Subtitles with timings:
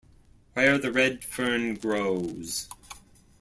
[0.53, 2.67] Where the Red Fern Grows...